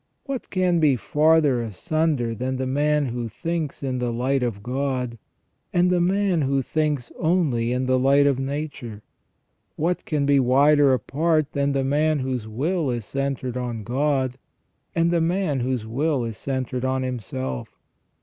What 0.25 0.49
can 0.49 0.79
be 0.79 0.95
farther 0.95 1.61
asunder 1.61 2.33
than 2.33 2.57
the 2.57 2.65
man 2.65 3.05
who 3.09 3.29
thinks 3.29 3.83
in 3.83 3.99
the 3.99 4.11
light 4.11 4.41
of 4.41 4.63
God 4.63 5.19
and 5.71 5.91
the 5.91 6.01
man 6.01 6.41
who 6.41 6.63
thinks 6.63 7.11
only 7.19 7.71
in 7.71 7.85
the 7.85 7.99
light 7.99 8.25
of 8.25 8.39
nature? 8.39 9.03
What 9.75 10.05
can 10.05 10.25
be 10.25 10.39
wider 10.39 10.91
apart 10.91 11.51
than 11.51 11.73
the 11.73 11.83
man 11.83 12.17
whose 12.17 12.47
will 12.47 12.89
is 12.89 13.05
centred 13.05 13.55
on 13.55 13.83
God 13.83 14.39
and 14.95 15.11
the 15.11 15.21
man 15.21 15.59
whose 15.59 15.85
will 15.85 16.23
is 16.23 16.35
centred 16.35 16.83
on 16.83 17.03
himself? 17.03 17.77